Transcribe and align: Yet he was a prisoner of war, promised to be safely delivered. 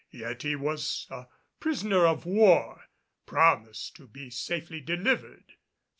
Yet 0.09 0.41
he 0.41 0.55
was 0.55 1.05
a 1.11 1.27
prisoner 1.59 2.07
of 2.07 2.25
war, 2.25 2.85
promised 3.27 3.95
to 3.97 4.07
be 4.07 4.31
safely 4.31 4.81
delivered. 4.81 5.53